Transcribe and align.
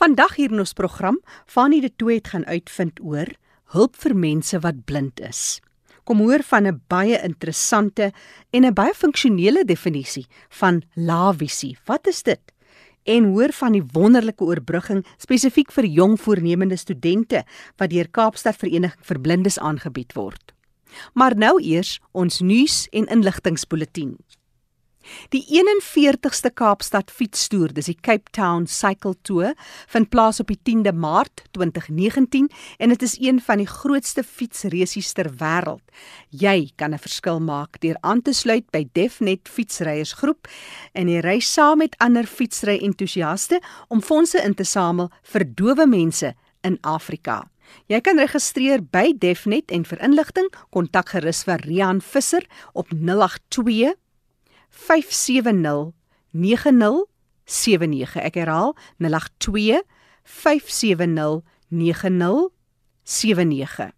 Vandag 0.00 0.38
hier 0.38 0.48
in 0.48 0.62
ons 0.62 0.72
program, 0.72 1.18
Fanie 1.44 1.82
de 1.84 1.90
Tooy 1.92 2.14
het 2.22 2.30
gaan 2.32 2.46
uitvind 2.48 3.02
oor 3.04 3.28
hulp 3.74 3.98
vir 4.00 4.14
mense 4.16 4.56
wat 4.64 4.78
blind 4.88 5.20
is. 5.20 5.58
Kom 6.08 6.22
hoor 6.24 6.40
van 6.40 6.66
'n 6.66 6.80
baie 6.88 7.20
interessante 7.20 8.12
en 8.50 8.64
'n 8.64 8.72
baie 8.72 8.94
funksionele 8.94 9.64
definisie 9.64 10.26
van 10.48 10.82
laavisie. 10.94 11.76
Wat 11.84 12.06
is 12.06 12.22
dit? 12.22 12.40
En 13.04 13.24
hoor 13.24 13.52
van 13.52 13.72
die 13.72 13.84
wonderlike 13.92 14.44
oorbrugging 14.44 15.04
spesifiek 15.18 15.70
vir 15.72 15.84
jong 15.84 16.20
voornemende 16.20 16.76
studente 16.76 17.44
wat 17.76 17.90
deur 17.90 18.08
Kaapstad 18.08 18.56
Vereniging 18.56 19.04
vir 19.04 19.20
Blindes 19.20 19.58
aangebied 19.58 20.12
word. 20.14 20.54
Maar 21.12 21.36
nou 21.36 21.62
eers 21.62 22.00
ons 22.12 22.40
nuus 22.40 22.88
en 22.90 23.06
inligtingspulsatie. 23.06 24.16
Die 25.32 25.42
41ste 25.48 26.50
Kaapstad 26.54 27.10
fietstoer, 27.10 27.72
dis 27.74 27.88
die 27.90 27.96
Cape 27.96 28.30
Town 28.36 28.66
Cycle 28.70 29.14
Tour, 29.22 29.54
vind 29.88 30.10
plaas 30.12 30.40
op 30.42 30.50
die 30.52 30.58
10de 30.58 30.92
Maart 30.92 31.44
2019 31.56 32.50
en 32.78 32.94
dit 32.94 33.02
is 33.06 33.16
een 33.20 33.40
van 33.44 33.62
die 33.62 33.68
grootste 33.68 34.24
fietsreisies 34.26 35.12
ter 35.16 35.30
wêreld. 35.40 35.84
Jy 36.30 36.70
kan 36.76 36.94
'n 36.94 36.98
verskil 36.98 37.40
maak 37.40 37.80
deur 37.80 37.96
aan 38.00 38.22
te 38.22 38.32
sluit 38.32 38.70
by 38.70 38.88
Defnet 38.92 39.48
Fietsryersgroep 39.48 40.48
en 40.92 41.08
jy 41.08 41.20
ry 41.20 41.40
saam 41.40 41.78
met 41.78 41.96
ander 41.98 42.26
fietsry 42.26 42.78
entoesiaste 42.82 43.60
om 43.88 44.02
fondse 44.02 44.42
in 44.44 44.54
te 44.54 44.64
samel 44.64 45.10
vir 45.22 45.44
dowe 45.54 45.86
mense 45.86 46.34
in 46.62 46.78
Afrika. 46.80 47.48
Jy 47.90 48.00
kan 48.00 48.18
registreer 48.18 48.82
by 48.82 49.12
Defnet 49.18 49.70
en 49.70 49.84
vir 49.86 50.02
inligting 50.02 50.48
kontak 50.74 51.14
gerus 51.14 51.44
vir 51.46 51.62
Rian 51.66 52.00
Visser 52.00 52.46
op 52.72 52.90
082 52.90 53.94
570 54.70 55.92
9079. 56.30 58.16
Ek 58.16 58.34
herhaal 58.34 58.76
082 58.98 59.82
570 60.24 61.42
9079. 61.68 63.92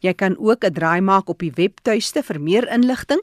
Jy 0.00 0.14
kan 0.14 0.38
ook 0.38 0.64
'n 0.64 0.72
draai 0.72 1.00
maak 1.00 1.28
op 1.28 1.38
die 1.38 1.52
webtuiste 1.52 2.22
vir 2.22 2.40
meer 2.40 2.72
inligting 2.72 3.22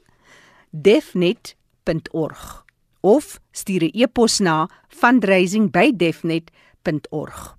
defnet.org 0.70 2.64
of 3.00 3.40
stuur 3.50 3.82
'n 3.82 3.90
e-pos 3.92 4.38
na 4.38 4.68
fundraising@defnet.org. 4.88 7.56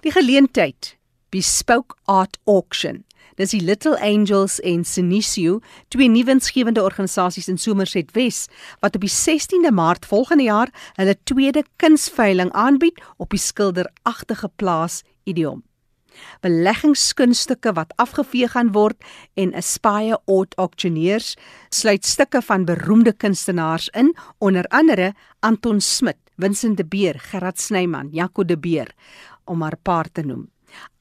Die 0.00 0.12
geleentheid 0.12 0.98
Bespoke 1.28 1.96
Art 2.04 2.38
Auction 2.44 3.04
Dis 3.34 3.50
die 3.50 3.62
Little 3.64 3.96
Angels 3.98 4.60
en 4.62 4.84
Sinisio, 4.86 5.58
twee 5.90 6.08
nuwensgewende 6.08 6.82
organisasies 6.82 7.48
in 7.50 7.58
Somerset 7.58 8.12
Wes 8.14 8.44
wat 8.84 8.94
op 8.94 9.02
die 9.02 9.10
16de 9.10 9.72
Maart 9.74 10.06
volgende 10.06 10.46
jaar 10.46 10.70
hulle 10.94 11.16
tweede 11.26 11.64
kunsveiling 11.82 12.52
aanbied 12.52 13.00
op 13.18 13.34
die 13.34 13.42
skilderagtige 13.42 14.50
plaas 14.56 15.02
Idiom. 15.24 15.64
Beleggingskunstukke 16.46 17.72
wat 17.74 17.90
afgevee 17.98 18.48
gaan 18.52 18.70
word 18.76 19.02
en 19.34 19.54
Aspire 19.58 20.20
Art 20.30 20.54
Auctioneers 20.54 21.34
sluit 21.74 22.06
stukke 22.06 22.42
van 22.42 22.64
beroemde 22.64 23.12
kunstenaars 23.12 23.88
in, 23.98 24.14
onder 24.38 24.64
andere 24.70 25.12
Anton 25.40 25.80
Smit, 25.80 26.20
Vincent 26.36 26.76
de 26.76 26.86
Beer, 26.86 27.18
Gerard 27.18 27.60
Snyman, 27.60 28.08
Jaco 28.12 28.44
de 28.44 28.58
Beer 28.58 28.94
om 29.44 29.58
maar 29.58 29.74
'n 29.74 29.82
paar 29.82 30.08
te 30.12 30.22
noem. 30.22 30.53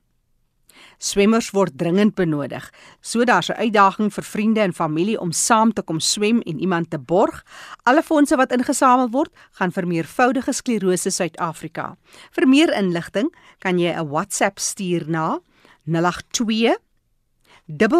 Swemmers 1.02 1.48
word 1.50 1.74
dringend 1.80 2.14
benodig. 2.14 2.70
So 3.00 3.24
daar's 3.24 3.50
'n 3.50 3.58
uitdaging 3.58 4.14
vir 4.14 4.24
vriende 4.24 4.60
en 4.60 4.72
familie 4.72 5.20
om 5.20 5.32
saam 5.32 5.72
te 5.72 5.82
kom 5.82 6.00
swem 6.00 6.40
en 6.46 6.60
iemand 6.60 6.90
te 6.90 6.98
borg. 6.98 7.44
Alle 7.82 8.02
fondse 8.02 8.36
wat 8.36 8.52
ingesamel 8.52 9.10
word, 9.10 9.32
gaan 9.58 9.72
vir 9.72 9.86
meervoudige 9.86 10.52
sklerose 10.52 11.10
Suid-Afrika. 11.10 11.96
Vir 12.30 12.48
meer 12.48 12.72
inligting 12.78 13.34
kan 13.58 13.78
jy 13.78 13.98
'n 13.98 14.08
WhatsApp 14.08 14.58
stuur 14.58 15.08
na 15.08 15.40
082 15.84 16.78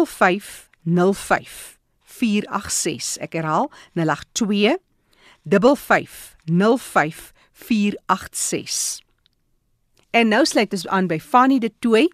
5505 0.07 1.82
486. 2.23 3.19
Ek 3.23 3.33
herhaal 3.37 3.67
082 3.99 4.79
5505486. 5.43 5.51
En 10.13 10.29
nou 10.29 10.45
sluit 10.45 10.73
ons 10.77 10.87
aan 10.87 11.07
by 11.09 11.19
Fanny 11.19 11.59
de 11.59 11.71
Tooi 11.83 12.07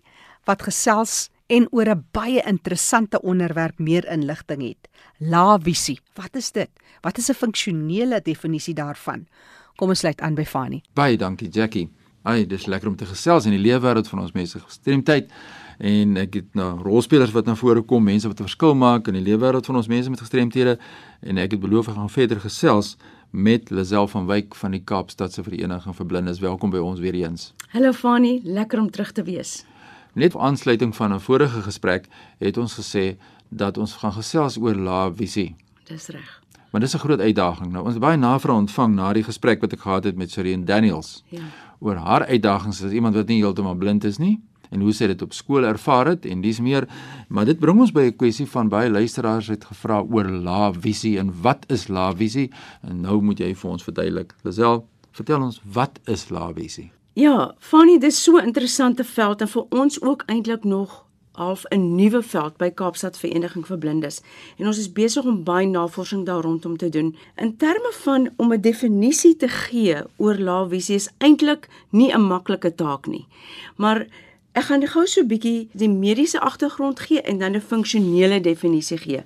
wat 0.49 0.63
gesels 0.65 1.29
en 1.49 1.67
oor 1.75 1.89
'n 1.89 2.05
baie 2.11 2.41
interessante 2.45 3.21
onderwerp 3.21 3.79
meer 3.79 4.07
inligting 4.07 4.61
het. 4.61 4.87
Laavisie. 5.17 5.99
Wat 6.13 6.35
is 6.35 6.51
dit? 6.51 6.69
Wat 7.01 7.17
is 7.17 7.29
'n 7.29 7.33
funksionele 7.33 8.21
definisie 8.21 8.73
daarvan? 8.73 9.27
Kom 9.75 9.89
ons 9.89 9.99
sluit 9.99 10.21
aan 10.21 10.35
by 10.35 10.45
Fanny. 10.45 10.81
Baie 10.93 11.17
dankie 11.17 11.49
Jackie. 11.49 11.89
Ai, 12.23 12.47
dis 12.47 12.65
lekker 12.65 12.87
om 12.87 12.95
te 12.95 13.05
gesels 13.05 13.45
in 13.45 13.51
die 13.51 13.59
lewe 13.59 13.79
wêreld 13.79 14.07
van 14.07 14.19
ons 14.19 14.31
mense 14.31 14.59
gestremdheid 14.59 15.31
en 15.79 16.17
ek 16.19 16.33
het 16.33 16.55
nou 16.59 16.73
rolspelers 16.83 17.31
wat 17.31 17.47
na 17.47 17.55
vore 17.55 17.81
kom, 17.87 18.03
mense 18.03 18.27
wat 18.27 18.39
'n 18.39 18.47
verskil 18.47 18.75
maak 18.75 19.07
in 19.07 19.13
die 19.13 19.23
lewe 19.23 19.39
wêreld 19.45 19.65
van 19.65 19.75
ons 19.75 19.87
mense 19.87 20.09
met 20.09 20.19
gestremthede 20.19 20.77
en 21.21 21.37
ek 21.37 21.51
het 21.51 21.59
beloof 21.59 21.87
ek 21.87 21.95
gaan 21.95 22.09
verder 22.09 22.39
gesels 22.39 22.97
met 23.31 23.69
Lisel 23.69 24.07
van 24.07 24.25
Wyk 24.25 24.55
van 24.55 24.71
die 24.71 24.83
Kaapstadse 24.83 25.43
Vereniging 25.43 25.95
vir 25.95 26.05
Blindes. 26.05 26.39
Welkom 26.39 26.69
by 26.69 26.77
ons 26.77 26.99
weer 26.99 27.13
eens. 27.13 27.53
Hallo 27.69 27.91
Fani, 27.91 28.41
lekker 28.43 28.79
om 28.79 28.89
terug 28.89 29.11
te 29.11 29.23
wees. 29.23 29.65
Net 30.13 30.31
vir 30.31 30.41
aansluiting 30.41 30.95
van 30.95 31.13
'n 31.13 31.19
vorige 31.19 31.61
gesprek 31.61 32.07
het 32.39 32.57
ons 32.57 32.73
gesê 32.73 33.17
dat 33.49 33.77
ons 33.77 33.93
gaan 33.93 34.13
gesels 34.13 34.57
oor 34.57 34.75
lae 34.75 35.13
visie. 35.13 35.55
Dis 35.85 36.07
reg. 36.07 36.41
Maar 36.71 36.81
dis 36.81 36.93
'n 36.93 36.99
groot 36.99 37.19
uitdaging. 37.19 37.71
Nou 37.71 37.85
ons 37.85 37.93
het 37.93 38.01
baie 38.01 38.17
navrae 38.17 38.55
ontvang 38.55 38.95
na 38.95 39.13
die 39.13 39.23
gesprek 39.23 39.61
wat 39.61 39.73
ek 39.73 39.79
gehad 39.79 40.03
het 40.03 40.15
met 40.15 40.31
Serene 40.31 40.63
Daniels. 40.63 41.23
Ja. 41.29 41.41
Oor 41.79 41.95
haar 41.95 42.25
uitdagings 42.25 42.83
as 42.83 42.91
iemand 42.91 43.15
wat 43.15 43.27
nie 43.27 43.37
heeltemal 43.37 43.75
blind 43.75 44.03
is 44.03 44.17
nie 44.17 44.41
en 44.69 44.81
hoe 44.81 44.93
sy 44.93 45.07
dit 45.07 45.21
op 45.21 45.33
skool 45.33 45.65
ervaar 45.65 46.07
het 46.13 46.25
en 46.25 46.41
dis 46.41 46.59
meer 46.59 46.87
maar 47.27 47.45
dit 47.45 47.59
bring 47.59 47.79
ons 47.79 47.91
by 47.91 48.09
'n 48.09 48.17
kwessie 48.17 48.47
van 48.47 48.69
baie 48.69 48.89
luisteraars 48.89 49.47
het 49.47 49.65
gevra 49.65 50.01
oor 50.01 50.27
lae 50.27 50.73
visie 50.73 51.17
en 51.19 51.33
wat 51.41 51.65
is 51.69 51.87
lae 51.87 52.15
visie 52.15 52.49
en 52.81 53.01
nou 53.01 53.21
moet 53.21 53.39
jy 53.39 53.55
vir 53.55 53.71
ons 53.71 53.83
verduidelik 53.83 54.33
Lisel 54.43 54.85
vertel 55.11 55.41
ons 55.41 55.61
wat 55.73 55.99
is 56.05 56.29
lae 56.29 56.53
visie 56.53 56.91
Ja, 57.19 57.53
Fanny, 57.59 57.97
dis 57.99 58.23
so 58.23 58.37
interessante 58.37 59.03
veld 59.03 59.41
en 59.41 59.47
vir 59.47 59.65
ons 59.75 60.01
ook 60.01 60.21
eintlik 60.31 60.63
nog 60.63 61.05
half 61.39 61.63
'n 61.69 61.95
nuwe 61.95 62.21
veld 62.21 62.57
by 62.57 62.69
Kaapstad 62.69 63.17
Vereniging 63.17 63.65
vir 63.67 63.77
Blindes 63.77 64.21
en 64.57 64.67
ons 64.67 64.77
is 64.77 64.91
besig 64.91 65.25
om 65.25 65.43
baie 65.43 65.67
navorsing 65.67 66.25
daar 66.25 66.43
rondom 66.43 66.77
te 66.77 66.89
doen. 66.89 67.15
In 67.35 67.57
terme 67.57 67.91
van 67.91 68.29
om 68.37 68.53
'n 68.53 68.61
definisie 68.61 69.35
te 69.35 69.47
gee 69.47 70.03
oor 70.17 70.37
lae 70.37 70.69
visie 70.69 70.95
is 70.95 71.09
eintlik 71.17 71.67
nie 71.89 72.13
'n 72.13 72.21
maklike 72.21 72.75
taak 72.75 73.07
nie. 73.07 73.27
Maar 73.75 74.07
ek 74.53 74.63
gaan 74.63 74.87
gou 74.87 75.05
so 75.07 75.21
'n 75.21 75.27
bietjie 75.27 75.69
die 75.73 75.89
mediese 75.89 76.39
agtergrond 76.39 76.99
gee 76.99 77.21
en 77.21 77.37
dan 77.37 77.55
'n 77.55 77.61
funksionele 77.61 78.41
definisie 78.41 78.97
gee. 78.97 79.23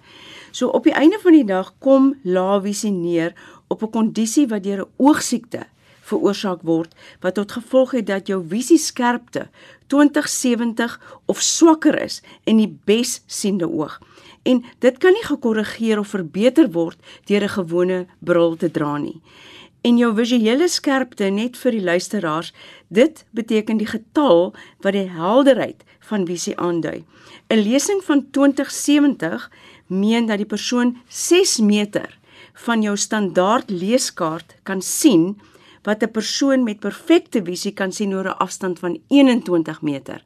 So 0.51 0.67
op 0.67 0.83
die 0.83 0.93
einde 0.93 1.19
van 1.21 1.31
die 1.31 1.45
dag 1.45 1.73
kom 1.79 2.15
lae 2.23 2.61
visie 2.61 2.91
neer 2.91 3.33
op 3.67 3.83
'n 3.83 3.89
kondisie 3.89 4.47
wat 4.47 4.63
deur 4.63 4.81
'n 4.81 4.91
oogsiekte 4.97 5.65
veroorsaak 6.01 6.61
word 6.61 6.93
wat 7.19 7.33
tot 7.33 7.51
gevolg 7.51 7.91
het 7.91 8.07
dat 8.07 8.27
jou 8.27 8.43
visieskerpte 8.47 9.47
2070 9.87 10.99
of 11.25 11.41
swakker 11.41 12.01
is 12.01 12.21
en 12.43 12.57
die 12.57 12.79
bessiende 12.85 13.69
oog. 13.69 13.99
En 14.43 14.63
dit 14.79 14.97
kan 14.97 15.13
nie 15.15 15.23
gekorrigeer 15.23 15.99
of 15.99 16.07
verbeter 16.07 16.71
word 16.71 16.97
deur 17.25 17.43
'n 17.43 17.55
gewone 17.57 18.05
bril 18.19 18.55
te 18.55 18.71
dra 18.71 18.97
nie. 18.97 19.21
En 19.83 19.97
jou 19.99 20.13
visuele 20.15 20.69
skerpte 20.71 21.27
net 21.27 21.57
vir 21.59 21.75
die 21.75 21.83
luisteraars, 21.83 22.53
dit 22.87 23.25
beteken 23.35 23.81
die 23.81 23.89
getal 23.89 24.53
wat 24.79 24.95
die 24.95 25.09
helderheid 25.11 25.83
van 26.07 26.23
visie 26.29 26.55
aandui. 26.55 27.03
'n 27.51 27.59
Lesing 27.59 27.99
van 28.03 28.23
2070 28.31 29.49
meen 29.87 30.25
dat 30.25 30.39
die 30.39 30.47
persoon 30.47 30.95
6 31.07 31.59
meter 31.59 32.17
van 32.53 32.81
jou 32.81 32.95
standaard 32.97 33.69
leeskaart 33.69 34.55
kan 34.63 34.81
sien 34.81 35.41
wat 35.83 36.03
'n 36.03 36.11
persoon 36.11 36.63
met 36.63 36.79
perfekte 36.79 37.43
visie 37.43 37.73
kan 37.73 37.91
sien 37.91 38.13
oor 38.13 38.27
'n 38.27 38.39
afstand 38.39 38.79
van 38.79 38.99
21 39.07 39.81
meter. 39.81 40.23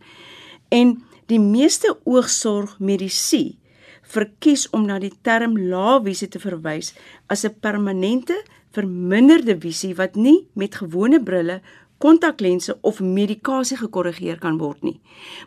En 0.69 1.03
die 1.25 1.39
meeste 1.39 1.97
oogsorgmedisy 2.03 3.55
verkies 4.01 4.69
om 4.69 4.85
na 4.85 4.99
die 4.99 5.13
term 5.21 5.57
lae 5.57 6.03
visie 6.03 6.27
te 6.27 6.39
verwys 6.39 6.93
as 7.27 7.43
'n 7.43 7.59
permanente 7.59 8.37
verminderde 8.77 9.57
visie 9.59 9.95
wat 9.97 10.15
nie 10.15 10.45
met 10.53 10.77
gewone 10.81 11.19
brille, 11.23 11.61
kontaklense 11.97 12.77
of 12.85 13.01
medikasie 13.01 13.77
gekorrigeer 13.79 14.37
kan 14.41 14.59
word 14.61 14.83
nie. 14.85 14.99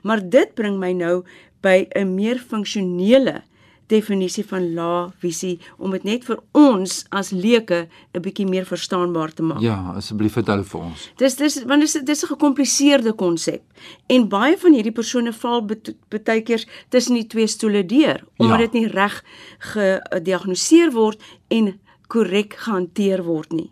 Maar 0.03 0.23
dit 0.23 0.55
bring 0.59 0.81
my 0.83 0.93
nou 0.93 1.23
by 1.63 1.87
'n 1.95 2.15
meer 2.15 2.39
funksionele 2.39 3.43
definisie 3.91 4.45
van 4.47 4.69
lae 4.75 5.09
visie 5.23 5.57
om 5.79 5.95
dit 5.95 6.05
net 6.07 6.27
vir 6.29 6.39
ons 6.57 7.05
as 7.11 7.33
leuke 7.35 7.89
'n 8.15 8.23
bietjie 8.23 8.47
meer 8.47 8.67
verstaanbaar 8.67 9.33
te 9.35 9.43
maak. 9.43 9.61
Ja, 9.61 9.93
asseblief 9.97 10.33
vertel 10.33 10.65
vir 10.65 10.81
ons. 10.81 11.11
Dis 11.17 11.37
dis 11.37 11.63
want 11.65 11.81
dit 11.81 11.95
is 11.95 12.05
dis 12.05 12.23
'n 12.23 12.33
gekompliseerde 12.35 13.13
konsep 13.13 13.63
en 14.07 14.29
baie 14.29 14.57
van 14.57 14.73
hierdie 14.73 14.93
persone 14.93 15.33
val 15.33 15.67
baie 16.25 16.43
keer 16.43 16.65
tussen 16.89 17.15
die 17.15 17.27
twee 17.27 17.47
stoele 17.47 17.87
deur 17.87 18.21
omdat 18.37 18.59
ja. 18.59 18.67
dit 18.67 18.73
nie 18.73 18.87
reg 18.87 19.25
gediagnoseer 19.59 20.93
word 20.93 21.21
en 21.49 21.81
korrek 22.11 22.57
gehanteer 22.65 23.23
word 23.27 23.55
nie. 23.55 23.71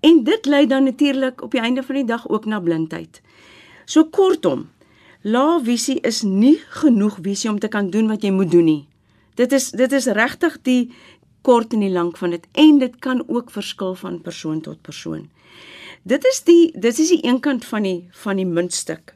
En 0.00 0.22
dit 0.24 0.46
lei 0.46 0.66
dan 0.66 0.88
natuurlik 0.88 1.42
op 1.42 1.54
die 1.54 1.60
einde 1.60 1.82
van 1.82 2.00
die 2.00 2.08
dag 2.08 2.28
ook 2.28 2.44
na 2.44 2.60
blindheid. 2.60 3.20
So 3.84 4.08
kortom, 4.10 4.68
lae 5.22 5.60
visie 5.64 5.98
is 6.06 6.22
nie 6.22 6.56
genoeg 6.80 7.18
visie 7.22 7.50
om 7.50 7.58
te 7.62 7.70
kan 7.70 7.90
doen 7.90 8.08
wat 8.10 8.22
jy 8.22 8.32
moet 8.34 8.50
doen 8.50 8.66
nie. 8.66 8.82
Dit 9.36 9.52
is 9.52 9.70
dit 9.76 9.92
is 9.92 10.08
regtig 10.16 10.58
die 10.64 10.90
kort 11.46 11.74
en 11.76 11.84
die 11.84 11.92
lank 11.92 12.18
van 12.18 12.34
dit 12.34 12.46
en 12.58 12.78
dit 12.82 12.94
kan 13.04 13.22
ook 13.26 13.50
verskil 13.54 13.94
van 13.94 14.20
persoon 14.22 14.60
tot 14.60 14.82
persoon. 14.82 15.28
Dit 16.02 16.24
is 16.24 16.42
die 16.46 16.72
dit 16.74 16.98
is 16.98 17.12
die 17.14 17.22
een 17.26 17.40
kant 17.40 17.64
van 17.64 17.82
die 17.86 18.08
van 18.22 18.40
die 18.40 18.46
muntstuk. 18.46 19.14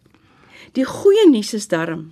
Die 0.72 0.86
goeie 0.86 1.28
nuus 1.30 1.54
is 1.54 1.68
darm 1.70 2.10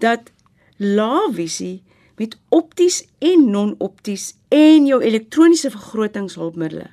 dat 0.00 0.30
laevisie 0.76 1.82
met 2.16 2.38
opties 2.48 3.02
en 3.18 3.50
non-opties 3.50 4.32
en 4.48 4.86
jou 4.86 5.02
elektroniese 5.02 5.70
vergrotingshulpmiddels 5.74 6.92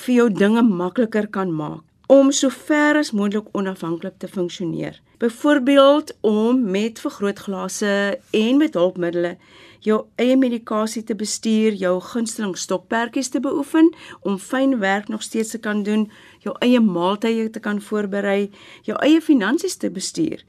vir 0.00 0.14
jou 0.14 0.28
dinge 0.32 0.62
makliker 0.62 1.26
kan 1.28 1.50
maak 1.52 1.84
om 2.10 2.32
so 2.34 2.50
ver 2.50 2.98
as 2.98 3.12
moontlik 3.14 3.46
onafhanklik 3.54 4.16
te 4.18 4.28
funksioneer. 4.28 4.96
Byvoorbeeld 5.22 6.10
om 6.26 6.70
met 6.70 6.98
vergrootglase 6.98 8.18
en 8.30 8.56
met 8.56 8.74
hulpmiddels 8.74 9.36
jou 9.84 10.00
eie 10.20 10.36
medikasie 10.36 11.02
te 11.06 11.14
bestuur, 11.16 11.76
jou 11.78 11.94
gunsteling 12.10 12.56
stokperdjies 12.58 13.30
te 13.32 13.40
beoefen 13.40 13.88
om 14.20 14.38
fyn 14.38 14.78
werk 14.80 15.08
nog 15.08 15.22
steeds 15.22 15.54
te 15.54 15.58
kan 15.58 15.82
doen, 15.82 16.08
jou 16.44 16.54
eie 16.60 16.80
maaltye 16.80 17.48
te 17.50 17.60
kan 17.60 17.80
voorberei, 17.80 18.50
jou 18.84 18.98
eie 19.00 19.20
finansies 19.24 19.78
te 19.80 19.90
bestuur. 19.90 20.44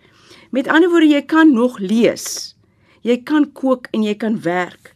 Met 0.52 0.68
ander 0.68 0.90
woorde, 0.92 1.08
jy 1.14 1.22
kan 1.22 1.54
nog 1.54 1.80
lees. 1.80 2.56
Jy 3.02 3.24
kan 3.24 3.52
kook 3.52 3.88
en 3.92 4.04
jy 4.04 4.16
kan 4.16 4.42
werk. 4.42 4.96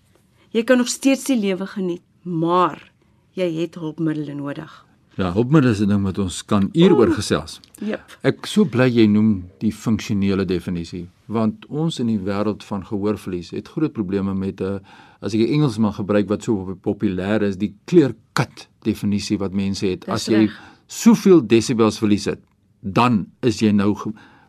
Jy 0.51 0.63
kan 0.63 0.77
nog 0.77 0.87
steeds 0.87 1.25
die 1.25 1.39
lewe 1.39 1.65
geniet, 1.67 2.03
maar 2.21 2.91
jy 3.33 3.49
het 3.61 3.75
hulpmiddels 3.75 4.35
nodig. 4.37 4.85
Ja, 5.17 5.31
hulpmiddels 5.31 5.79
is 5.79 5.85
'n 5.85 5.89
ding 5.89 6.03
wat 6.03 6.17
ons 6.17 6.45
kan 6.45 6.69
hieroor 6.73 7.11
gesels. 7.11 7.59
Jep. 7.79 8.17
Ek 8.21 8.45
so 8.45 8.65
bly 8.65 8.89
jy 8.89 9.07
noem 9.07 9.49
die 9.59 9.71
funksionele 9.71 10.45
definisie 10.45 11.07
want 11.25 11.65
ons 11.69 11.99
in 11.99 12.07
die 12.07 12.19
wêreld 12.19 12.63
van 12.63 12.83
gehoorverlies 12.85 13.49
het 13.55 13.67
groot 13.67 13.93
probleme 13.93 14.33
met 14.33 14.61
'n 14.61 14.81
as 15.21 15.33
ek 15.33 15.39
'n 15.39 15.53
Engelsman 15.53 15.93
gebruik 15.93 16.27
wat 16.27 16.43
so 16.43 16.77
populêr 16.81 17.41
is, 17.41 17.57
die 17.57 17.73
clear-cut 17.85 18.67
definisie 18.83 19.37
wat 19.37 19.53
mense 19.53 19.87
het. 19.87 20.07
As 20.07 20.27
jy 20.27 20.49
soveel 20.87 21.47
desibels 21.47 21.97
verlies 21.97 22.25
het, 22.25 22.39
dan 22.81 23.27
is 23.41 23.59
jy 23.59 23.71
nou 23.71 23.95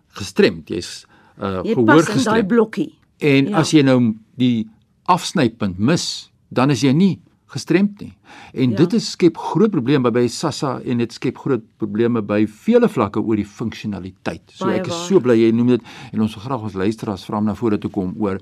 gestremd. 0.08 0.68
Jy's 0.68 1.06
uh 1.38 1.62
jy 1.64 1.74
gehoor 1.74 2.02
gestremd. 2.02 2.24
Daai 2.24 2.44
blokkie. 2.44 2.92
En 3.18 3.52
ja. 3.52 3.60
as 3.62 3.72
jy 3.72 3.84
nou 3.86 4.00
die 4.40 4.66
afsnypunt 5.08 5.78
mis, 5.78 6.28
dan 6.48 6.70
is 6.74 6.82
jy 6.84 6.92
nie 6.96 7.14
gestremd 7.52 8.00
nie. 8.02 8.12
En 8.52 8.72
ja. 8.72 8.76
dit 8.82 8.96
is 8.98 9.08
skep 9.14 9.38
groot 9.38 9.72
probleme 9.72 10.10
by 10.12 10.26
SASSA 10.30 10.76
en 10.84 11.02
dit 11.02 11.12
skep 11.14 11.38
groot 11.38 11.62
probleme 11.80 12.22
by 12.26 12.42
vele 12.66 12.88
vlakke 12.90 13.22
oor 13.22 13.38
die 13.38 13.46
funksionaliteit. 13.46 14.44
So 14.52 14.66
Baie 14.66 14.80
ek 14.80 14.90
is 14.90 14.94
waar. 14.94 15.04
so 15.08 15.22
bly 15.24 15.38
jy 15.38 15.52
noem 15.54 15.76
dit 15.76 15.92
en 16.12 16.24
ons 16.26 16.36
wil 16.36 16.46
graag 16.48 16.66
ons 16.70 16.78
luisteraars 16.82 17.26
vra 17.28 17.40
om 17.40 17.46
na 17.48 17.56
vore 17.58 17.78
toe 17.80 17.92
kom 17.94 18.14
oor 18.22 18.40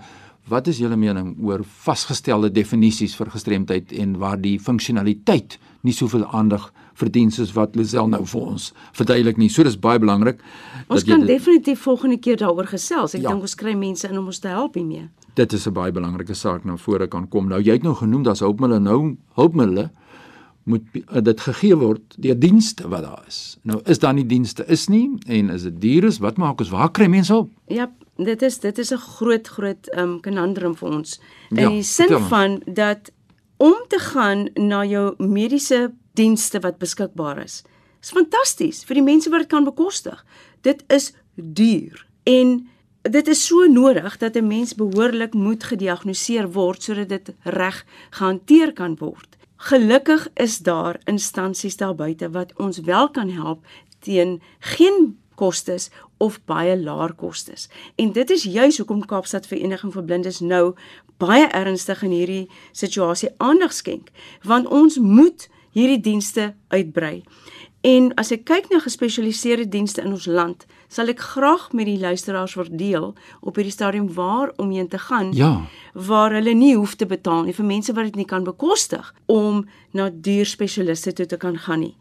wat 0.51 0.69
is 0.69 0.81
julle 0.83 0.97
mening 1.01 1.35
oor 1.41 1.63
vasgestelde 1.85 2.51
definisies 2.53 3.15
vir 3.17 3.31
gestremdheid 3.33 3.95
en 4.01 4.19
waar 4.21 4.41
die 4.41 4.59
funksionaliteit 4.61 5.57
nie 5.85 5.95
soveel 5.97 6.27
aandag 6.37 6.71
verdien 6.95 7.31
soos 7.31 7.53
wat 7.53 7.77
Lisel 7.77 8.09
nou 8.09 8.25
vir 8.27 8.41
ons 8.41 8.73
verduidelik 8.93 9.37
nie. 9.37 9.49
So 9.49 9.63
dis 9.63 9.79
baie 9.79 9.99
belangrik. 9.99 10.41
Ons 10.89 11.05
kan 11.05 11.27
definitief 11.27 11.81
volgende 11.81 12.17
keer 12.17 12.37
daaroor 12.37 12.67
gesels. 12.67 13.15
Ek 13.15 13.23
ja. 13.23 13.29
dink 13.29 13.43
ons 13.43 13.55
kry 13.55 13.75
mense 13.75 14.09
in 14.09 14.19
om 14.19 14.27
ons 14.27 14.39
te 14.39 14.49
help 14.49 14.75
hiermee 14.75 15.11
dit 15.35 15.53
is 15.53 15.67
'n 15.67 15.73
baie 15.73 15.93
belangrike 15.93 16.35
saak 16.35 16.65
na 16.65 16.77
vore 16.77 17.07
kan 17.07 17.29
kom. 17.29 17.49
Nou 17.49 17.61
jy 17.61 17.73
het 17.73 17.83
nou 17.83 17.95
genoem 17.95 18.23
dat 18.23 18.39
hulpmiddels 18.39 18.83
nou 18.83 19.17
hulpmiddels 19.35 19.91
moet 20.65 20.83
uh, 20.95 21.21
dit 21.21 21.41
gegee 21.41 21.77
word 21.77 22.15
deur 22.17 22.39
dienste 22.39 22.89
wat 22.89 23.03
daar 23.03 23.25
is. 23.27 23.59
Nou 23.63 23.81
is 23.85 23.99
daar 23.99 24.15
nie 24.15 24.27
dienste 24.27 24.65
is 24.67 24.89
nie 24.89 25.11
en 25.27 25.51
is 25.51 25.63
dit 25.63 25.81
duur 25.81 26.05
is 26.05 26.19
wat 26.19 26.37
maak 26.37 26.61
ons 26.61 26.71
waar 26.71 26.91
kry 26.91 27.07
mense 27.07 27.33
hulp? 27.33 27.51
Ja, 27.69 27.91
dit 28.17 28.43
is 28.43 28.59
dit 28.59 28.79
is 28.79 28.93
'n 28.93 28.97
groot 28.97 29.49
groot 29.49 29.97
um 29.97 30.21
conundrum 30.21 30.77
vir 30.77 30.89
ons. 30.89 31.21
In 31.51 31.57
ja, 31.57 31.69
die 31.69 31.83
sin 31.83 32.19
van 32.29 32.63
dat 32.67 33.11
om 33.57 33.75
te 33.89 33.99
gaan 33.99 34.49
na 34.55 34.85
jou 34.85 35.15
mediese 35.19 35.93
dienste 36.19 36.61
wat 36.61 36.79
beskikbaar 36.79 37.43
is. 37.45 37.63
Is 38.03 38.15
fantasties 38.15 38.85
vir 38.85 39.01
die 39.01 39.07
mense 39.07 39.31
wat 39.31 39.47
dit 39.47 39.53
kan 39.53 39.67
bekostig. 39.67 40.25
Dit 40.63 40.85
is 40.93 41.13
duur 41.35 42.07
en 42.25 42.57
dit 43.05 43.29
is 43.29 43.47
so 43.47 43.67
nodig 43.69 44.17
dat 44.19 44.37
'n 44.37 44.47
mens 44.47 44.75
behoorlik 44.75 45.35
moet 45.35 45.65
gediagnoseer 45.65 46.53
word 46.53 46.83
sodat 46.83 47.09
dit 47.09 47.35
reg 47.43 47.85
gehanteer 48.11 48.73
kan 48.73 48.97
word. 48.97 49.37
Gelukkig 49.57 50.29
is 50.35 50.59
daar 50.59 51.01
instansies 51.05 51.77
daar 51.77 51.95
buite 51.95 52.31
wat 52.31 52.53
ons 52.57 52.79
wel 52.79 53.11
kan 53.11 53.31
help 53.31 53.67
teen 54.01 54.43
geen 54.59 55.19
kostes 55.35 55.91
of 56.17 56.45
baie 56.45 56.77
laer 56.83 57.15
kostes. 57.15 57.69
En 57.95 58.13
dit 58.13 58.31
is 58.31 58.43
juis 58.43 58.79
hoekom 58.79 59.07
Kaapstad 59.07 59.47
Vereniging 59.47 59.93
vir 59.93 60.05
Blindes 60.05 60.41
nou 60.41 60.75
baie 61.17 61.47
ernstig 61.47 62.03
in 62.03 62.11
hierdie 62.11 62.51
situasie 62.73 63.31
aandag 63.37 63.73
skenk, 63.73 64.11
want 64.43 64.67
ons 64.67 64.99
moet 64.99 65.49
hierdie 65.75 66.01
dienste 66.01 66.55
uitbrei. 66.73 67.23
En 67.85 68.09
as 68.17 68.31
ek 68.33 68.47
kyk 68.49 68.71
na 68.73 68.79
gespesialiseerde 68.81 69.67
dienste 69.69 70.01
in 70.01 70.15
ons 70.17 70.25
land, 70.25 70.63
sal 70.89 71.11
ek 71.13 71.21
graag 71.21 71.67
met 71.77 71.85
die 71.91 71.99
luisteraars 72.01 72.55
verdeel 72.57 73.11
op 73.45 73.59
hierdie 73.59 73.75
stadium 73.75 74.07
waar 74.17 74.55
om 74.63 74.71
heen 74.73 74.89
te 74.89 75.01
gaan. 75.03 75.35
Ja. 75.37 75.67
Waar 75.93 76.33
hulle 76.33 76.55
nie 76.57 76.73
hoef 76.79 76.95
te 76.97 77.05
betaal 77.11 77.45
nie 77.45 77.57
vir 77.57 77.69
mense 77.69 77.93
wat 77.93 78.09
dit 78.09 78.23
nie 78.23 78.29
kan 78.31 78.47
bekostig 78.47 79.11
om 79.29 79.67
na 79.93 80.09
duur 80.09 80.49
spesialiste 80.49 81.13
toe 81.13 81.27
te 81.29 81.37
kan 81.37 81.59
gaan 81.67 81.85
nie. 81.85 81.93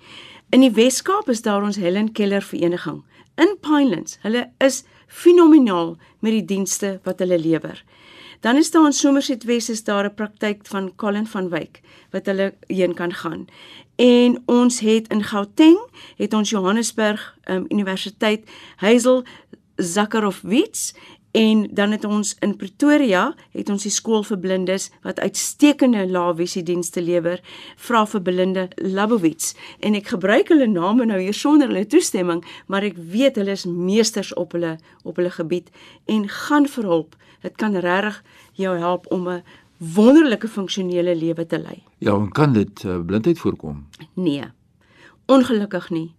In 0.56 0.64
die 0.64 0.72
Weskaap 0.72 1.28
is 1.34 1.44
daar 1.44 1.66
ons 1.66 1.82
Helen 1.82 2.14
Keller 2.14 2.46
vereniging 2.46 3.02
in 3.42 3.58
Pinelands. 3.60 4.20
Hulle 4.24 4.52
is 4.64 4.84
fenomenaal 5.08 5.98
met 6.22 6.38
die 6.38 6.46
dienste 6.56 7.00
wat 7.04 7.20
hulle 7.20 7.42
lewer. 7.42 7.84
Dan 8.44 8.56
is 8.56 8.72
daar 8.72 8.86
in 8.86 8.94
Somerset 8.94 9.44
Wes 9.44 9.70
is 9.70 9.84
daar 9.84 10.06
'n 10.06 10.14
praktyk 10.14 10.68
van 10.68 10.96
Colin 10.96 11.28
van 11.28 11.50
Wyk 11.50 11.82
wat 12.12 12.26
hulle 12.26 12.54
heen 12.68 12.94
kan 12.94 13.14
gaan. 13.14 13.48
En 13.96 14.42
ons 14.46 14.80
het 14.80 15.08
in 15.08 15.24
Gauteng 15.24 15.80
het 16.16 16.34
ons 16.34 16.50
Johannesburg 16.50 17.38
um, 17.46 17.66
Universiteit 17.68 18.50
Hazel 18.76 19.24
Zakarowitz 19.76 20.94
en 21.34 21.64
dan 21.74 21.92
het 21.96 22.06
ons 22.06 22.36
in 22.46 22.56
Pretoria 22.58 23.24
het 23.52 23.70
ons 23.74 23.84
die 23.84 23.94
skool 23.94 24.24
vir 24.24 24.40
blindes 24.40 24.90
wat 25.06 25.20
uitstekende 25.20 26.06
laevisie 26.10 26.64
dienste 26.64 27.02
lewer 27.02 27.42
vra 27.88 28.06
vir 28.06 28.22
blinde 28.22 28.68
Labowitz 28.78 29.56
en 29.80 29.98
ek 29.98 30.14
gebruik 30.14 30.54
hulle 30.54 30.70
name 30.70 31.10
nou 31.10 31.20
hier 31.20 31.38
sonder 31.38 31.74
hulle 31.74 31.90
toestemming 31.90 32.44
maar 32.68 32.86
ek 32.86 32.98
weet 32.98 33.42
hulle 33.42 33.58
is 33.58 33.66
meesters 33.66 34.34
op 34.38 34.54
hulle 34.58 34.78
op 35.04 35.18
hulle 35.18 35.34
gebied 35.34 35.74
en 36.06 36.30
gaan 36.30 36.70
vir 36.70 36.90
hulp 36.94 37.20
Dit 37.44 37.58
kan 37.60 37.76
regtig 37.76 38.24
jou 38.56 38.78
help 38.78 39.12
om 39.12 39.28
'n 39.30 39.44
wonderlike 39.78 40.48
funksionele 40.48 41.16
lewe 41.16 41.46
te 41.46 41.60
lei. 41.60 41.84
Ja, 41.98 42.14
en 42.14 42.32
kan 42.32 42.54
dit 42.54 42.84
uh, 42.84 43.00
blindheid 43.06 43.40
voorkom? 43.40 43.88
Nee. 44.14 44.44
Ongelukkig 45.26 45.90
nie. 45.90 46.14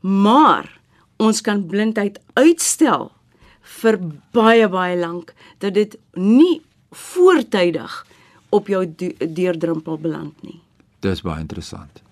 Maar 0.00 0.80
ons 1.16 1.40
kan 1.40 1.66
blindheid 1.66 2.20
uitstel 2.32 3.12
vir 3.64 3.98
baie 4.36 4.68
baie 4.68 4.96
lank 5.00 5.32
dat 5.58 5.74
dit 5.74 5.96
nie 6.14 6.62
voortydig 6.94 8.06
op 8.54 8.68
jou 8.70 8.84
deurdrempel 9.18 9.98
beland 9.98 10.42
nie. 10.42 10.60
Dis 11.00 11.24
baie 11.24 11.40
interessant. 11.42 12.02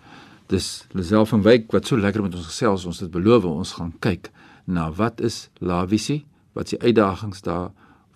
Dis 0.50 0.84
Lisel 0.92 1.26
van 1.28 1.44
Wyk 1.44 1.70
wat 1.72 1.86
so 1.86 1.96
lekker 1.96 2.24
met 2.24 2.34
ons 2.34 2.48
gesels, 2.48 2.84
ons 2.88 3.00
het 3.00 3.12
beloof 3.12 3.44
ons 3.48 3.76
gaan 3.78 3.92
kyk 4.04 4.30
na 4.64 4.90
wat 4.92 5.20
is 5.20 5.48
lavisie, 5.60 6.24
wat 6.52 6.68
is 6.68 6.76
die 6.76 6.82
uitdagings 6.88 7.44
daar 7.46 7.70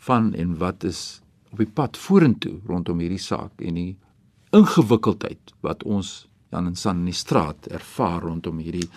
van 0.09 0.35
en 0.35 0.57
wat 0.59 0.85
is 0.85 1.21
op 1.53 1.63
die 1.63 1.71
pad 1.71 1.97
vorentoe 1.97 2.59
rondom 2.67 3.01
hierdie 3.01 3.23
saak 3.23 3.63
en 3.63 3.79
die 3.79 3.93
ingewikkeldheid 4.57 5.55
wat 5.65 5.85
ons 5.85 6.27
dan 6.49 6.67
in 6.67 6.77
san 6.77 6.99
in 7.03 7.09
die 7.11 7.17
straat 7.17 7.67
ervaar 7.67 8.23
rondom 8.23 8.59
hierdie 8.63 8.89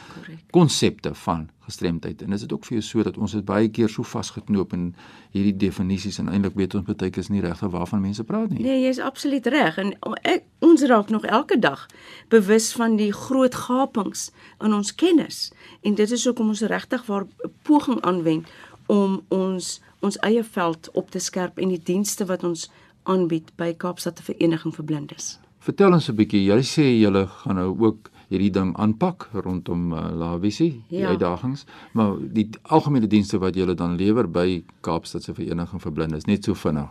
konsepte 0.52 1.14
van 1.24 1.48
gestremdheid 1.66 2.22
en 2.22 2.34
is 2.34 2.44
dit 2.46 2.54
ook 2.54 2.66
vir 2.66 2.78
jou 2.78 2.84
so 2.86 3.04
dat 3.06 3.18
ons 3.18 3.34
dit 3.38 3.46
baie 3.46 3.70
keer 3.74 3.90
so 3.90 4.06
vasgeknoop 4.06 4.74
in 4.78 4.86
hierdie 5.34 5.56
definisies 5.66 6.20
en 6.22 6.30
eintlik 6.30 6.58
weet 6.58 6.78
ons 6.78 6.86
baie 6.86 7.10
keer 7.10 7.26
is 7.26 7.32
nie 7.34 7.42
regtig 7.46 7.74
waarvan 7.74 8.02
mense 8.06 8.24
praat 8.24 8.54
nie. 8.54 8.62
Nee, 8.66 8.84
jy's 8.86 9.02
absoluut 9.02 9.50
reg 9.54 9.82
en 9.82 9.94
ek 10.22 10.46
ons 10.66 10.86
raak 10.92 11.10
nog 11.10 11.26
elke 11.26 11.60
dag 11.60 11.88
bewus 12.30 12.72
van 12.78 12.98
die 13.02 13.12
groot 13.14 13.56
gapings 13.66 14.30
in 14.62 14.74
ons 14.74 14.94
kennis 14.96 15.50
en 15.82 15.98
dit 15.98 16.18
is 16.18 16.26
hoekom 16.26 16.54
ons 16.54 16.66
regtig 16.70 17.06
waar 17.10 17.28
poging 17.68 18.02
aanwend 18.02 18.50
om 18.88 19.22
ons 19.34 19.80
ons 20.00 20.16
eie 20.24 20.44
veld 20.44 20.88
op 20.96 21.10
te 21.12 21.20
skerp 21.20 21.58
en 21.60 21.74
die 21.74 21.84
dienste 21.84 22.26
wat 22.30 22.46
ons 22.48 22.70
aanbied 23.10 23.52
by 23.60 23.74
Kaapstad 23.76 24.22
Vereniging 24.24 24.72
vir 24.76 24.86
Blindes. 24.86 25.34
Vertel 25.60 25.94
ons 25.94 26.10
'n 26.10 26.16
bietjie. 26.16 26.46
Jy 26.46 26.62
sê 26.64 27.00
julle 27.00 27.28
gaan 27.28 27.56
nou 27.56 27.76
ook 27.80 28.10
hierdie 28.30 28.52
ding 28.52 28.78
aanpak 28.78 29.30
rondom 29.34 29.94
uh, 29.94 30.10
Lavisie, 30.14 30.84
die 30.90 31.00
ja. 31.00 31.10
uitdagings, 31.10 31.66
maar 31.94 32.16
die 32.20 32.50
algemene 32.64 33.08
dienste 33.08 33.38
wat 33.38 33.56
julle 33.56 33.76
dan 33.76 33.98
lewer 33.98 34.30
by 34.30 34.64
Kaapstad 34.82 35.24
se 35.24 35.34
Vereniging 35.34 35.82
vir 35.82 35.92
Blindes, 35.92 36.26
net 36.26 36.44
so 36.44 36.54
vinnig. 36.54 36.90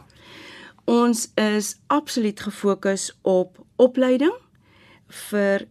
Ons 0.84 1.32
is 1.34 1.76
absoluut 1.86 2.40
gefokus 2.40 3.18
op 3.22 3.64
opleiding 3.76 4.34
vir 5.30 5.66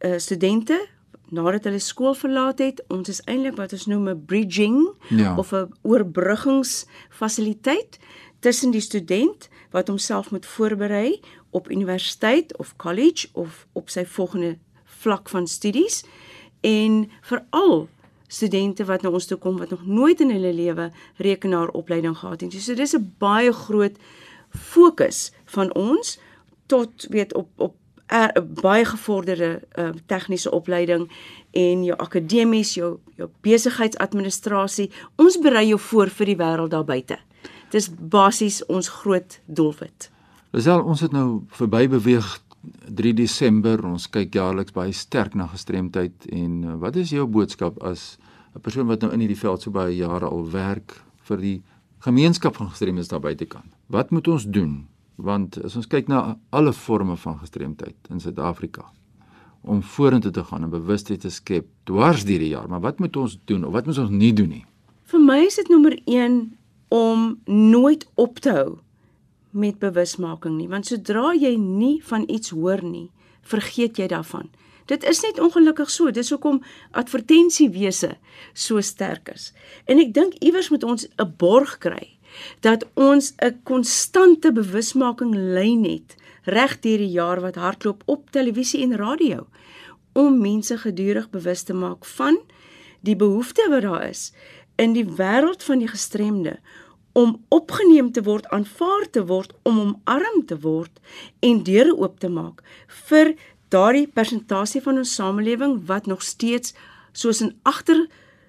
uh, 0.00 0.18
studente 0.18 0.94
nadat 1.34 1.66
hulle 1.68 1.82
skool 1.82 2.14
verlaat 2.14 2.60
het, 2.62 2.78
ons 2.92 3.08
is 3.10 3.22
eintlik 3.30 3.56
wat 3.58 3.72
ons 3.72 3.86
noem 3.90 4.08
'n 4.08 4.24
bridging 4.26 4.88
ja. 5.10 5.36
of 5.36 5.52
'n 5.52 5.72
oorbruggingsfasiliteit 5.82 7.98
tussen 8.40 8.70
die 8.70 8.80
student 8.80 9.48
wat 9.70 9.88
homself 9.88 10.30
moet 10.30 10.46
voorberei 10.46 11.20
op 11.54 11.70
universiteit 11.70 12.56
of 12.58 12.74
college 12.76 13.28
of 13.32 13.66
op 13.72 13.90
sy 13.92 14.02
volgende 14.04 14.56
vlak 14.84 15.28
van 15.30 15.46
studies 15.46 16.02
en 16.60 17.04
veral 17.22 17.88
studente 18.26 18.84
wat 18.88 19.04
na 19.04 19.12
ons 19.14 19.28
toe 19.30 19.38
kom 19.38 19.60
wat 19.62 19.70
nog 19.70 19.86
nooit 19.86 20.20
in 20.20 20.32
hulle 20.34 20.52
lewe 20.52 20.90
rekenaaropleiding 21.22 22.16
gehad 22.18 22.40
het. 22.40 22.58
So 22.58 22.74
dis 22.74 22.96
'n 22.96 23.14
baie 23.18 23.52
groot 23.52 23.96
fokus 24.50 25.32
van 25.44 25.74
ons 25.74 26.18
tot 26.66 27.06
weet 27.10 27.34
op 27.34 27.48
op 27.56 27.74
'n 28.08 28.14
er, 28.16 28.46
baie 28.60 28.84
gevorderde 28.84 29.62
uh, 29.78 29.88
tegniese 30.06 30.50
opleiding 30.50 31.10
en 31.50 31.84
jou 31.84 31.98
akademies, 31.98 32.74
jou 32.74 32.98
jou 33.16 33.28
besigheidsadministrasie. 33.40 34.90
Ons 35.16 35.38
berei 35.38 35.66
jou 35.66 35.80
voor 35.80 36.08
vir 36.08 36.26
die 36.26 36.36
wêreld 36.36 36.70
daar 36.70 36.84
buite. 36.84 37.18
Dis 37.70 37.90
basies 37.98 38.66
ons 38.66 38.88
groot 38.88 39.40
doelwit. 39.46 40.13
Lisel, 40.54 40.84
ons 40.86 41.00
het 41.02 41.10
nou 41.10 41.42
verby 41.58 41.88
beweeg 41.90 42.26
3 42.94 43.10
Desember. 43.18 43.80
Ons 43.88 44.04
kyk 44.06 44.36
jaarliks 44.38 44.74
baie 44.76 44.92
sterk 44.94 45.32
na 45.34 45.48
gestremdheid 45.50 46.28
en 46.30 46.52
uh, 46.62 46.74
wat 46.78 46.94
is 47.00 47.10
jou 47.10 47.24
boodskap 47.26 47.80
as 47.82 48.18
'n 48.54 48.62
persoon 48.62 48.86
wat 48.86 49.02
nou 49.02 49.10
in 49.10 49.24
hierdie 49.24 49.40
veld 49.40 49.62
so 49.62 49.74
baie 49.74 49.96
jare 49.96 50.30
al 50.30 50.46
werk 50.50 50.94
vir 51.26 51.38
die 51.42 51.62
gemeenskap 52.06 52.54
van 52.54 52.70
gestremdes 52.70 53.10
daar 53.10 53.20
buitekant? 53.20 53.66
Wat 53.90 54.10
moet 54.10 54.28
ons 54.28 54.46
doen 54.46 54.86
want 55.16 55.58
as 55.64 55.74
ons 55.76 55.90
kyk 55.90 56.06
na 56.06 56.38
alle 56.50 56.72
forme 56.72 57.16
van 57.16 57.38
gestremdheid 57.38 57.96
in 58.10 58.20
Suid-Afrika 58.20 58.86
om 59.62 59.82
vorentoe 59.82 60.30
te 60.30 60.44
gaan 60.44 60.62
en 60.62 60.70
bewustheid 60.70 61.20
te 61.20 61.30
skep 61.30 61.66
dwars 61.84 62.24
deur 62.24 62.38
die 62.38 62.54
jaar, 62.54 62.68
maar 62.68 62.80
wat 62.80 62.98
moet 62.98 63.16
ons 63.16 63.38
doen 63.44 63.64
of 63.64 63.72
wat 63.72 63.86
moet 63.86 63.98
ons 63.98 64.10
nie 64.10 64.32
doen 64.32 64.48
nie? 64.48 64.64
Vir 65.02 65.20
my 65.20 65.42
is 65.46 65.56
dit 65.56 65.68
nommer 65.68 65.98
1 66.06 66.56
om 66.88 67.38
nooit 67.44 68.06
op 68.14 68.38
te 68.38 68.50
hou 68.50 68.78
met 69.54 69.78
bewusmaking 69.78 70.58
nie, 70.58 70.68
want 70.68 70.86
sodra 70.86 71.32
jy 71.34 71.54
nie 71.56 72.02
van 72.04 72.26
iets 72.28 72.50
hoor 72.50 72.82
nie, 72.84 73.10
vergeet 73.42 73.98
jy 73.98 74.08
daarvan. 74.10 74.50
Dit 74.90 75.04
is 75.08 75.22
net 75.24 75.40
ongelukkig 75.40 75.90
so. 75.90 76.10
Dis 76.12 76.28
hoekom 76.30 76.60
advertensiewese 76.92 78.16
so 78.52 78.80
sterk 78.84 79.30
is. 79.32 79.52
En 79.88 79.98
ek 79.98 80.12
dink 80.16 80.36
iewers 80.44 80.68
moet 80.68 80.84
ons 80.84 81.06
'n 81.16 81.34
borg 81.38 81.78
kry 81.78 82.18
dat 82.60 82.84
ons 82.94 83.32
'n 83.40 83.60
konstante 83.64 84.52
bewusmaking 84.52 85.34
lyn 85.34 85.84
het 85.84 86.16
reg 86.44 86.80
deur 86.80 86.98
die 86.98 87.14
jaar 87.16 87.40
wat 87.40 87.54
hardloop 87.54 88.02
op 88.06 88.30
televisie 88.30 88.82
en 88.82 88.96
radio 88.96 89.46
om 90.12 90.40
mense 90.40 90.78
gedurig 90.78 91.30
bewus 91.30 91.62
te 91.62 91.72
maak 91.74 92.04
van 92.04 92.38
die 93.00 93.16
behoefte 93.16 93.66
wat 93.70 93.82
daar 93.82 94.08
is 94.08 94.32
in 94.76 94.92
die 94.92 95.06
wêreld 95.06 95.62
van 95.62 95.78
die 95.78 95.88
gestremde 95.88 96.58
om 97.14 97.36
opgeneem 97.54 98.10
te 98.12 98.22
word, 98.26 98.46
aanvaar 98.50 99.06
te 99.10 99.22
word, 99.26 99.54
om 99.62 99.78
omarm 99.80 100.42
te 100.46 100.58
word 100.60 101.00
en 101.40 101.62
deure 101.66 101.94
oop 101.96 102.18
te 102.20 102.28
maak 102.28 102.62
vir 103.08 103.34
daardie 103.74 104.06
persentasie 104.06 104.82
van 104.82 104.98
ons 105.02 105.14
samelewing 105.14 105.78
wat 105.86 106.06
nog 106.10 106.22
steeds 106.22 106.74
soos 107.12 107.40
'n 107.42 107.54
agter 107.62 108.06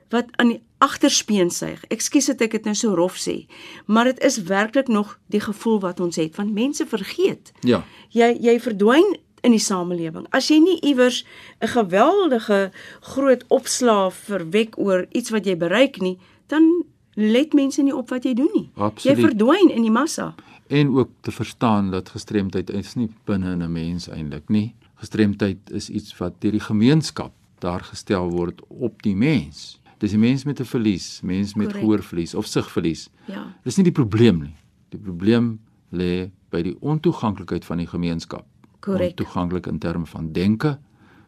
wat 0.10 0.26
aan 0.38 0.48
die 0.48 0.64
agterspeen 0.78 1.50
suig. 1.50 1.84
Ekskuus 1.90 2.26
dat 2.26 2.42
ek 2.42 2.52
dit 2.52 2.64
nou 2.64 2.76
so 2.76 2.94
rof 2.94 3.18
sê, 3.18 3.46
maar 3.86 4.10
dit 4.10 4.20
is 4.24 4.38
werklik 4.38 4.88
nog 4.88 5.20
die 5.34 5.42
gevoel 5.42 5.80
wat 5.80 6.00
ons 6.00 6.16
het 6.16 6.36
want 6.36 6.54
mense 6.54 6.86
vergeet. 6.86 7.52
Ja. 7.62 7.84
Jy 8.10 8.38
jy 8.42 8.60
verdwyn 8.60 9.18
in 9.46 9.54
die 9.54 9.62
samelewing. 9.62 10.26
As 10.30 10.50
jy 10.50 10.60
nie 10.60 10.80
iewers 10.82 11.26
'n 11.62 11.68
geweldige 11.68 12.72
groot 13.02 13.44
opslaaf 13.48 14.16
verwek 14.16 14.78
oor 14.78 15.06
iets 15.12 15.30
wat 15.30 15.46
jy 15.46 15.58
bereik 15.58 16.02
nie, 16.02 16.18
dan 16.48 16.86
let 17.16 17.54
mense 17.54 17.84
nie 17.84 17.96
op 17.96 18.10
wat 18.10 18.24
jy 18.24 18.34
doen 18.34 18.52
nie. 18.54 18.70
Absoluut. 18.76 19.18
Jy 19.18 19.28
verdwyn 19.28 19.72
in 19.72 19.82
die 19.88 19.92
massa. 19.94 20.34
En 20.68 20.92
ook 20.96 21.10
te 21.22 21.32
verstaan 21.32 21.92
dat 21.92 22.10
gestremdheid 22.10 22.70
is 22.70 22.96
nie 22.96 23.10
binne 23.26 23.52
in 23.52 23.64
'n 23.64 23.72
mens 23.72 24.10
eintlik 24.10 24.50
nie. 24.50 24.76
Gestremdheid 24.96 25.72
is 25.72 25.90
iets 25.90 26.18
wat 26.18 26.42
deur 26.42 26.52
die 26.52 26.60
gemeenskap 26.60 27.32
daar 27.60 27.84
gestel 27.84 28.30
word 28.30 28.62
op 28.68 29.02
die 29.02 29.16
mens. 29.16 29.80
Dis 29.98 30.12
die 30.12 30.20
mens 30.20 30.44
met 30.44 30.60
'n 30.60 30.66
verlies, 30.66 31.22
mens 31.22 31.54
met 31.56 31.74
gehoorverlies 31.74 32.36
of 32.36 32.46
sigverlies. 32.46 33.10
Ja. 33.26 33.56
Dis 33.64 33.76
nie 33.76 33.84
die 33.84 33.94
probleem 33.94 34.42
nie. 34.42 34.56
Die 34.90 35.00
probleem 35.00 35.60
lê 35.92 36.32
by 36.50 36.62
die 36.62 36.76
ontoeganklikheid 36.80 37.66
van 37.66 37.78
die 37.78 37.88
gemeenskap. 37.88 38.46
Korrek. 38.80 39.16
Toeganklik 39.16 39.68
in 39.68 39.80
terme 39.80 40.06
van 40.06 40.32
denke, 40.32 40.80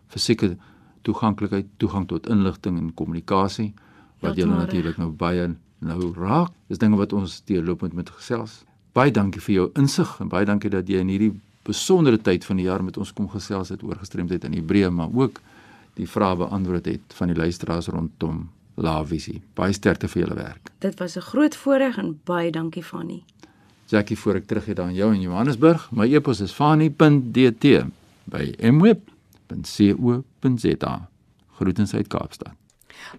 fisieke 0.07 0.57
toeganklikheid, 1.01 1.65
toegang 1.77 2.07
tot 2.07 2.27
inligting 2.29 2.77
en 2.77 2.93
kommunikasie 2.93 3.73
wat 4.19 4.35
julle 4.35 4.55
natuurlik 4.55 4.97
nou 4.97 5.11
baie 5.11 5.55
nou 5.79 6.13
raak. 6.13 6.51
Dis 6.67 6.77
dinge 6.77 6.97
wat 6.97 7.13
ons 7.13 7.41
deurlopend 7.45 7.93
met 7.93 8.09
gesels. 8.09 8.63
Baie 8.93 9.11
dankie 9.11 9.41
vir 9.41 9.55
jou 9.55 9.71
insig 9.75 10.15
en 10.19 10.29
baie 10.31 10.45
dankie 10.45 10.69
dat 10.73 10.89
jy 10.89 10.99
in 11.03 11.11
hierdie 11.13 11.33
besondere 11.67 12.17
tyd 12.17 12.45
van 12.47 12.57
die 12.57 12.65
jaar 12.65 12.83
met 12.83 12.97
ons 12.97 13.13
kom 13.13 13.27
gesels 13.29 13.69
het 13.69 13.83
oor 13.83 13.95
gestremdheid 13.99 14.43
in 14.47 14.53
Hebreë, 14.53 14.89
maar 14.89 15.09
ook 15.13 15.41
die 15.99 16.07
vrae 16.07 16.35
beantwoord 16.39 16.85
het 16.85 17.13
van 17.17 17.27
die 17.27 17.37
luisteraars 17.37 17.87
rondom 17.93 18.49
Lavisie. 18.77 19.41
Baie 19.57 19.73
sterkte 19.73 20.07
vir 20.07 20.21
julle 20.23 20.35
werk. 20.37 20.69
Dit 20.79 20.99
was 20.99 21.17
'n 21.17 21.21
groot 21.21 21.55
voorreg 21.55 21.97
en 21.97 22.19
baie 22.23 22.51
dankie 22.51 22.83
Fanny. 22.83 23.23
Jackie 23.87 24.17
voor 24.17 24.35
ek 24.35 24.45
terug 24.47 24.65
het 24.65 24.79
aan 24.79 24.93
jou 24.93 25.13
in 25.13 25.21
Johannesburg. 25.21 25.91
My 25.91 26.13
e-pos 26.13 26.39
is 26.39 26.51
fanny.dt 26.51 27.65
by 28.23 28.53
mweb.co.za. 28.71 30.15
Groetens 31.57 31.93
uit 31.93 32.07
Kaapstad. 32.07 32.66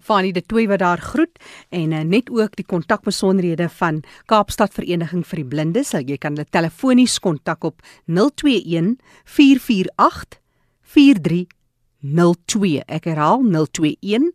Fanie 0.00 0.32
de 0.32 0.42
Tooi 0.42 0.66
wat 0.68 0.78
daar 0.78 1.00
groet 1.00 1.38
en 1.68 1.92
uh, 1.92 2.04
net 2.04 2.30
ook 2.30 2.56
die 2.56 2.66
kontakbesonderhede 2.66 3.68
van 3.68 4.02
Kaapstad 4.26 4.74
Vereniging 4.74 5.26
vir 5.26 5.36
die 5.42 5.48
Blindes. 5.48 5.92
Jy 5.92 6.16
kan 6.18 6.32
hulle 6.36 6.46
telefonies 6.50 7.18
kontak 7.18 7.64
op 7.64 7.82
021 8.06 8.96
448 9.24 10.40
4302. 10.82 12.82
Ek 12.86 13.04
herhaal 13.04 13.42
021 13.44 14.32